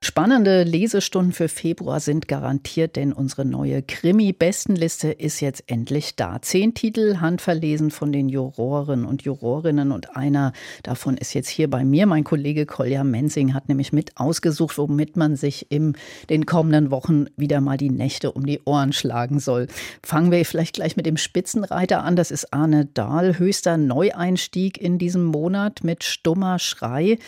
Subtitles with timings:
[0.00, 6.40] Spannende Lesestunden für Februar sind garantiert, denn unsere neue Krimi-Bestenliste ist jetzt endlich da.
[6.40, 10.52] Zehn Titel handverlesen von den Juroren und Jurorinnen und einer
[10.84, 12.06] davon ist jetzt hier bei mir.
[12.06, 15.96] Mein Kollege Kolja Mensing hat nämlich mit ausgesucht, womit man sich in
[16.30, 19.66] den kommenden Wochen wieder mal die Nächte um die Ohren schlagen soll.
[20.04, 22.14] Fangen wir vielleicht gleich mit dem Spitzenreiter an.
[22.14, 27.18] Das ist Arne Dahl, höchster Neueinstieg in diesem Monat mit Stummer Schrei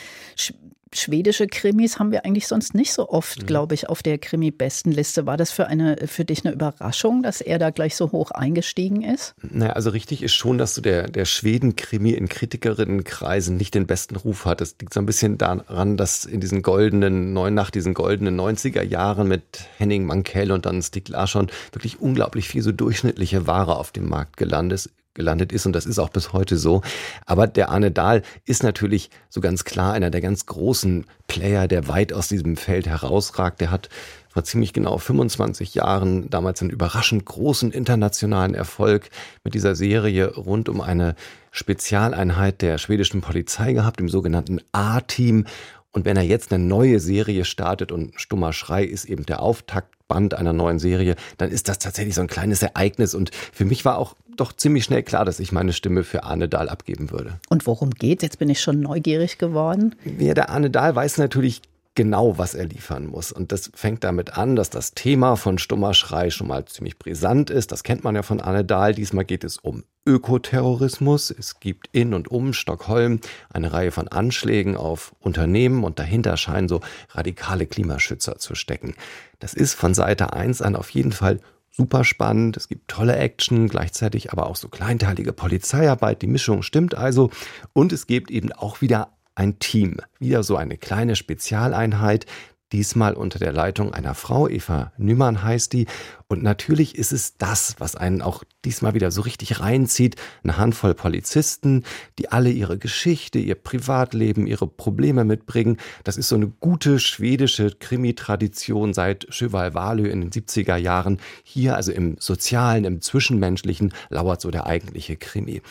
[0.94, 3.46] schwedische Krimis haben wir eigentlich sonst nicht so oft, mhm.
[3.46, 5.26] glaube ich, auf der Krimi-Bestenliste.
[5.26, 9.02] War das für, eine, für dich eine Überraschung, dass er da gleich so hoch eingestiegen
[9.02, 9.34] ist?
[9.42, 14.16] Naja, also richtig ist schon, dass so der, der Schweden-Krimi in Kritikerinnenkreisen nicht den besten
[14.16, 14.60] Ruf hat.
[14.60, 18.82] Das liegt so ein bisschen daran, dass in diesen goldenen, neun nach diesen goldenen 90er
[18.82, 19.42] Jahren mit
[19.78, 24.36] Henning Mankell und dann Stig Larsson wirklich unglaublich viel so durchschnittliche Ware auf dem Markt
[24.36, 26.82] gelandet ist gelandet ist und das ist auch bis heute so.
[27.26, 31.88] Aber der Arne Dahl ist natürlich so ganz klar einer der ganz großen Player, der
[31.88, 33.60] weit aus diesem Feld herausragt.
[33.60, 33.88] Der hat
[34.28, 39.10] vor ziemlich genau 25 Jahren damals einen überraschend großen internationalen Erfolg
[39.42, 41.16] mit dieser Serie rund um eine
[41.50, 45.46] Spezialeinheit der schwedischen Polizei gehabt, im sogenannten A-Team.
[45.92, 50.34] Und wenn er jetzt eine neue Serie startet und Stummer Schrei ist eben der Auftaktband
[50.34, 53.16] einer neuen Serie, dann ist das tatsächlich so ein kleines Ereignis.
[53.16, 56.48] Und für mich war auch doch ziemlich schnell klar, dass ich meine Stimme für Arne
[56.48, 57.38] Dahl abgeben würde.
[57.48, 58.22] Und worum geht's?
[58.22, 59.94] Jetzt bin ich schon neugierig geworden.
[60.18, 61.62] Ja, der Arne Dahl weiß natürlich
[61.94, 63.32] genau, was er liefern muss.
[63.32, 67.50] Und das fängt damit an, dass das Thema von Stummer Schrei schon mal ziemlich brisant
[67.50, 67.72] ist.
[67.72, 68.94] Das kennt man ja von Arne Dahl.
[68.94, 71.30] Diesmal geht es um Ökoterrorismus.
[71.30, 73.20] Es gibt in und um Stockholm
[73.52, 76.80] eine Reihe von Anschlägen auf Unternehmen und dahinter scheinen so
[77.10, 78.94] radikale Klimaschützer zu stecken.
[79.38, 82.56] Das ist von Seite 1 an auf jeden Fall super spannend.
[82.56, 86.22] Es gibt tolle Action, gleichzeitig aber auch so kleinteilige Polizeiarbeit.
[86.22, 87.30] Die Mischung stimmt also.
[87.72, 92.26] Und es gibt eben auch wieder ein Team, wieder so eine kleine Spezialeinheit,
[92.72, 95.86] diesmal unter der Leitung einer Frau, Eva Nümann heißt die.
[96.28, 100.16] Und natürlich ist es das, was einen auch diesmal wieder so richtig reinzieht.
[100.44, 101.84] Eine Handvoll Polizisten,
[102.18, 105.78] die alle ihre Geschichte, ihr Privatleben, ihre Probleme mitbringen.
[106.04, 111.18] Das ist so eine gute schwedische Krimi-Tradition seit Cheval Valö in den 70er Jahren.
[111.42, 115.62] Hier also im Sozialen, im Zwischenmenschlichen lauert so der eigentliche Krimi.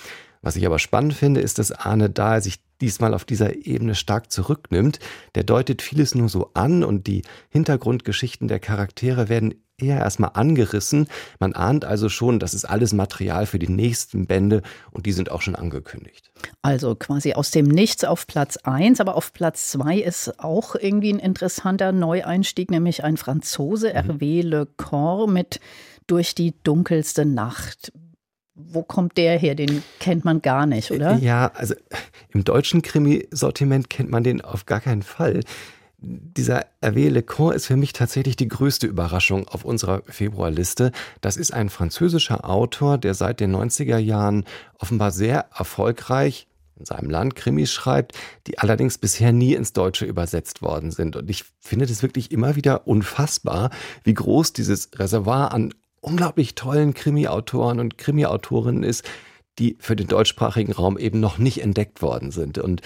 [0.41, 4.31] Was ich aber spannend finde, ist, dass Arne Dahl sich diesmal auf dieser Ebene stark
[4.31, 4.99] zurücknimmt.
[5.35, 11.07] Der deutet vieles nur so an und die Hintergrundgeschichten der Charaktere werden eher erstmal angerissen.
[11.39, 15.31] Man ahnt also schon, das ist alles Material für die nächsten Bände und die sind
[15.31, 16.31] auch schon angekündigt.
[16.61, 21.13] Also quasi aus dem Nichts auf Platz 1, aber auf Platz 2 ist auch irgendwie
[21.13, 23.97] ein interessanter Neueinstieg, nämlich ein Franzose, mhm.
[23.97, 25.59] Hervé Le Corps mit
[26.07, 27.91] Durch die dunkelste Nacht
[28.67, 29.55] wo kommt der her?
[29.55, 31.17] Den kennt man gar nicht, oder?
[31.17, 31.75] Ja, also
[32.29, 35.41] im deutschen Krimi-Sortiment kennt man den auf gar keinen Fall.
[36.01, 40.91] Dieser Hervé Lecour ist für mich tatsächlich die größte Überraschung auf unserer Februarliste.
[41.19, 44.45] Das ist ein französischer Autor, der seit den 90er Jahren
[44.77, 48.13] offenbar sehr erfolgreich in seinem Land Krimis schreibt,
[48.47, 51.17] die allerdings bisher nie ins Deutsche übersetzt worden sind.
[51.17, 53.69] Und ich finde das wirklich immer wieder unfassbar,
[54.03, 59.03] wie groß dieses Reservoir an unglaublich tollen Krimi-Autoren und Krimi-Autorinnen ist,
[59.57, 62.57] die für den deutschsprachigen Raum eben noch nicht entdeckt worden sind.
[62.57, 62.81] Und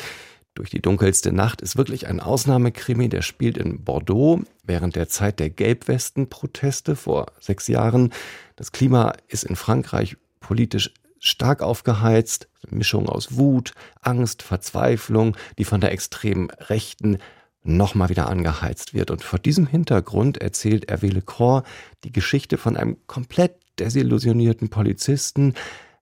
[0.56, 5.40] durch die dunkelste Nacht ist wirklich ein Ausnahmekrimi, der spielt in Bordeaux während der Zeit
[5.40, 8.14] der Gelbwesten-Proteste vor sechs Jahren.
[8.56, 15.82] Das Klima ist in Frankreich politisch stark aufgeheizt, Mischung aus Wut, Angst, Verzweiflung, die von
[15.82, 17.18] der extremen Rechten
[17.64, 19.12] nochmal wieder angeheizt wird.
[19.12, 21.64] Und vor diesem Hintergrund erzählt Hervé Lecroix
[22.04, 25.54] die Geschichte von einem komplett desillusionierten Polizisten,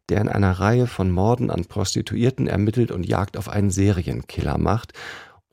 [0.09, 4.93] der in einer Reihe von Morden an Prostituierten ermittelt und Jagd auf einen Serienkiller macht.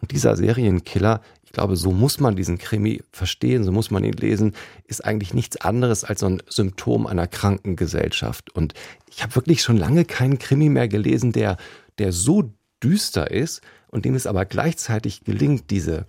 [0.00, 4.14] Und dieser Serienkiller, ich glaube, so muss man diesen Krimi verstehen, so muss man ihn
[4.14, 4.54] lesen,
[4.84, 8.50] ist eigentlich nichts anderes als so ein Symptom einer kranken Gesellschaft.
[8.50, 8.74] Und
[9.10, 11.56] ich habe wirklich schon lange keinen Krimi mehr gelesen, der,
[11.98, 12.52] der so
[12.82, 16.06] düster ist und dem es aber gleichzeitig gelingt, diese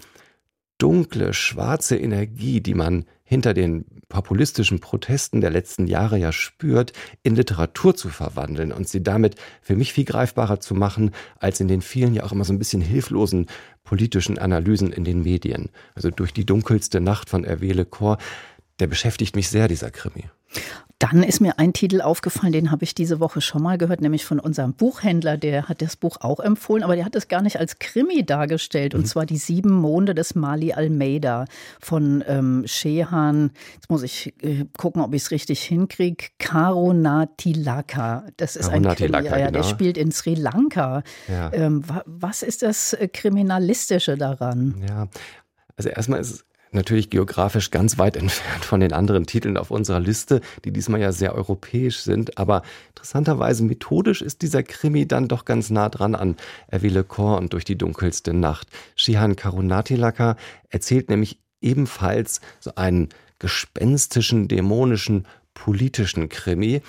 [0.78, 7.36] dunkle, schwarze Energie, die man hinter den populistischen Protesten der letzten Jahre ja spürt, in
[7.36, 11.82] Literatur zu verwandeln und sie damit für mich viel greifbarer zu machen, als in den
[11.82, 13.46] vielen ja auch immer so ein bisschen hilflosen
[13.84, 15.70] politischen Analysen in den Medien.
[15.94, 18.18] Also durch die dunkelste Nacht von Hervé Lecor
[18.80, 20.26] der beschäftigt mich sehr, dieser Krimi.
[21.00, 24.26] Dann ist mir ein Titel aufgefallen, den habe ich diese Woche schon mal gehört, nämlich
[24.26, 25.38] von unserem Buchhändler.
[25.38, 28.94] Der hat das Buch auch empfohlen, aber der hat es gar nicht als Krimi dargestellt.
[28.94, 29.06] Und mhm.
[29.06, 31.46] zwar die sieben Monde des Mali Almeida
[31.80, 33.52] von ähm, Shehan.
[33.76, 36.26] Jetzt muss ich äh, gucken, ob ich es richtig hinkriege.
[36.38, 38.26] Karunatilaka.
[38.36, 39.14] Das ist ein Krimi.
[39.14, 39.64] Ja, ja, der genau.
[39.64, 41.04] spielt in Sri Lanka.
[41.30, 41.54] Ja.
[41.54, 44.84] Ähm, was ist das äh, Kriminalistische daran?
[44.86, 45.08] Ja,
[45.78, 50.00] also erstmal ist es natürlich geografisch ganz weit entfernt von den anderen Titeln auf unserer
[50.00, 52.38] Liste, die diesmal ja sehr europäisch sind.
[52.38, 56.36] Aber interessanterweise methodisch ist dieser Krimi dann doch ganz nah dran an
[56.68, 58.68] Erwile Kor und durch die dunkelste Nacht.
[58.96, 60.36] Shihan Karunatilaka
[60.70, 66.82] erzählt nämlich ebenfalls so einen gespenstischen, dämonischen, politischen Krimi.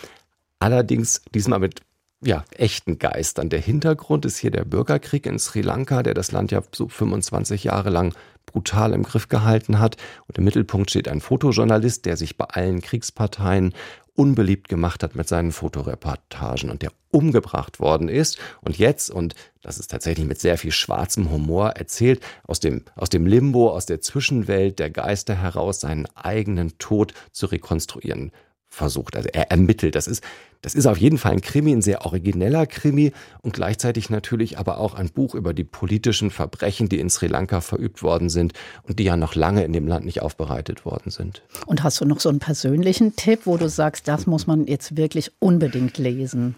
[0.59, 1.81] Allerdings diesmal mit
[2.23, 3.49] ja, echten Geistern.
[3.49, 7.65] Der Hintergrund ist hier der Bürgerkrieg in Sri Lanka, der das Land ja so 25
[7.65, 8.15] Jahre lang
[8.53, 9.97] brutal im Griff gehalten hat.
[10.27, 13.75] Und im Mittelpunkt steht ein Fotojournalist, der sich bei allen Kriegsparteien
[14.15, 19.79] unbeliebt gemacht hat mit seinen Fotoreportagen und der umgebracht worden ist und jetzt, und das
[19.79, 24.01] ist tatsächlich mit sehr viel schwarzem Humor erzählt, aus dem, aus dem Limbo, aus der
[24.01, 28.31] Zwischenwelt der Geister heraus seinen eigenen Tod zu rekonstruieren
[28.71, 29.17] versucht.
[29.17, 29.95] Also er ermittelt.
[29.95, 30.23] Das ist,
[30.63, 33.13] das ist auf jeden Fall ein Krimi, ein sehr origineller Krimi
[33.43, 37.61] und gleichzeitig natürlich aber auch ein Buch über die politischen Verbrechen, die in Sri Lanka
[37.61, 38.53] verübt worden sind
[38.85, 41.43] und die ja noch lange in dem Land nicht aufbereitet worden sind.
[41.67, 44.97] Und hast du noch so einen persönlichen Tipp, wo du sagst, das muss man jetzt
[44.97, 46.55] wirklich unbedingt lesen?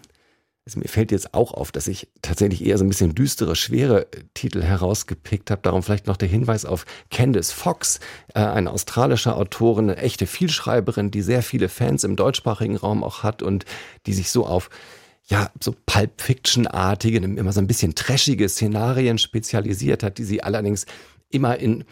[0.65, 4.03] Also mir fällt jetzt auch auf, dass ich tatsächlich eher so ein bisschen düstere, schwere
[4.13, 5.61] äh, Titel herausgepickt habe.
[5.61, 7.99] Darum vielleicht noch der Hinweis auf Candice Fox,
[8.33, 13.23] äh, eine australische Autorin, eine echte Vielschreiberin, die sehr viele Fans im deutschsprachigen Raum auch
[13.23, 13.65] hat und
[14.05, 14.69] die sich so auf
[15.25, 20.85] ja, so Pulp Fiction-artige, immer so ein bisschen trashige Szenarien spezialisiert hat, die sie allerdings
[21.29, 21.85] immer in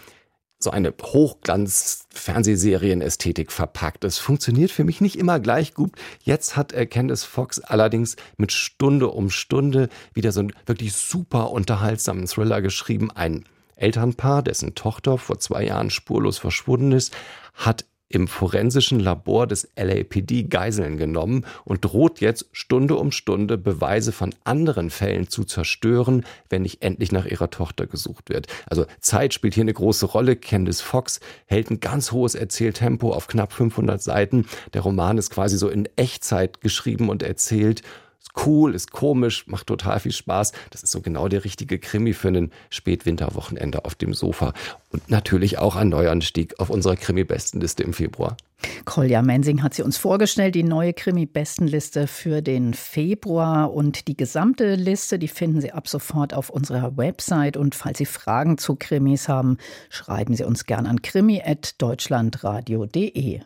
[0.64, 4.04] so eine Hochglanz-Fernsehserien-Ästhetik verpackt.
[4.04, 5.92] Das funktioniert für mich nicht immer gleich gut.
[6.24, 12.28] Jetzt hat Candice Fox allerdings mit Stunde um Stunde wieder so einen wirklich super unterhaltsamen
[12.28, 13.12] Thriller geschrieben.
[13.12, 17.16] Ein Elternpaar, dessen Tochter vor zwei Jahren spurlos verschwunden ist,
[17.56, 24.12] hat im forensischen Labor des LAPD Geiseln genommen und droht jetzt Stunde um Stunde Beweise
[24.12, 28.48] von anderen Fällen zu zerstören, wenn nicht endlich nach ihrer Tochter gesucht wird.
[28.68, 30.36] Also Zeit spielt hier eine große Rolle.
[30.36, 34.46] Candice Fox hält ein ganz hohes Erzähltempo auf knapp 500 Seiten.
[34.74, 37.82] Der Roman ist quasi so in Echtzeit geschrieben und erzählt
[38.22, 40.52] ist cool, ist komisch, macht total viel Spaß.
[40.70, 44.54] Das ist so genau der richtige Krimi für ein Spätwinterwochenende auf dem Sofa.
[44.90, 48.38] Und natürlich auch ein Neuanstieg auf unserer Krimi-Bestenliste im Februar.
[48.86, 53.74] Kolja Mensing hat sie uns vorgestellt, die neue Krimi-Bestenliste für den Februar.
[53.74, 57.58] Und die gesamte Liste, die finden Sie ab sofort auf unserer Website.
[57.58, 59.58] Und falls Sie Fragen zu Krimis haben,
[59.90, 63.42] schreiben Sie uns gern an krimi.deutschlandradio.de.